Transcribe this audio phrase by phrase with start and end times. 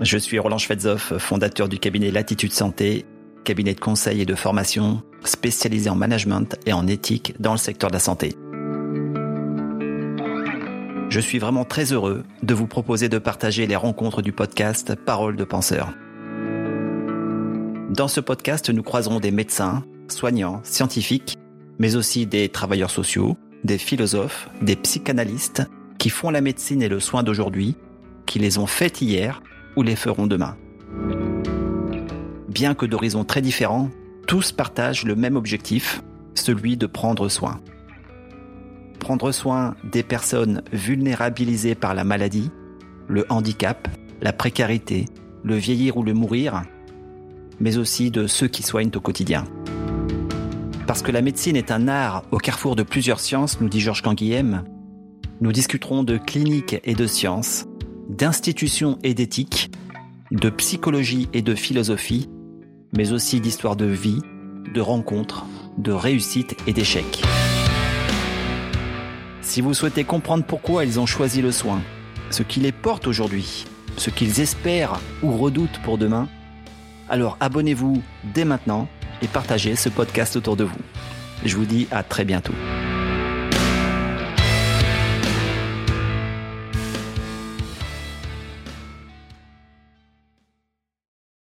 [0.00, 3.04] Je suis Roland Schwedzoff, fondateur du cabinet Latitude Santé,
[3.44, 7.90] cabinet de conseil et de formation spécialisé en management et en éthique dans le secteur
[7.90, 8.34] de la santé.
[11.10, 15.36] Je suis vraiment très heureux de vous proposer de partager les rencontres du podcast Parole
[15.36, 15.92] de penseurs.
[17.90, 21.36] Dans ce podcast, nous croiserons des médecins, soignants, scientifiques,
[21.78, 25.64] mais aussi des travailleurs sociaux, des philosophes, des psychanalystes
[25.98, 27.76] qui font la médecine et le soin d'aujourd'hui,
[28.26, 29.42] qui les ont faites hier
[29.76, 30.56] ou les feront demain.
[32.48, 33.90] Bien que d'horizons très différents,
[34.26, 36.02] tous partagent le même objectif,
[36.34, 37.60] celui de prendre soin.
[38.98, 42.50] Prendre soin des personnes vulnérabilisées par la maladie,
[43.08, 43.88] le handicap,
[44.20, 45.06] la précarité,
[45.44, 46.62] le vieillir ou le mourir,
[47.60, 49.44] mais aussi de ceux qui soignent au quotidien.
[50.86, 54.02] Parce que la médecine est un art au carrefour de plusieurs sciences, nous dit Georges
[54.02, 54.64] Canguilhem,
[55.40, 57.66] nous discuterons de clinique et de sciences,
[58.08, 59.70] d'institutions et d'éthique,
[60.30, 62.28] de psychologie et de philosophie,
[62.96, 64.20] mais aussi d'histoire de vie,
[64.72, 65.44] de rencontres,
[65.78, 67.22] de réussites et d'échecs.
[69.42, 71.80] Si vous souhaitez comprendre pourquoi ils ont choisi le soin,
[72.30, 73.64] ce qui les porte aujourd'hui,
[73.96, 76.28] ce qu'ils espèrent ou redoutent pour demain,
[77.08, 78.02] alors abonnez-vous
[78.34, 78.88] dès maintenant
[79.22, 80.78] et partagez ce podcast autour de vous.
[81.44, 82.54] Je vous dis à très bientôt.